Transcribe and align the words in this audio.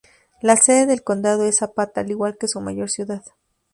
La 0.41 0.55
sede 0.57 0.87
del 0.87 1.03
condado 1.03 1.45
es 1.45 1.57
Zapata, 1.59 2.01
al 2.01 2.09
igual 2.09 2.35
que 2.39 2.47
su 2.47 2.59
mayor 2.59 2.89
ciudad. 2.89 3.21